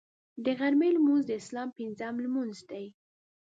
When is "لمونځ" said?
0.95-1.23, 2.25-2.55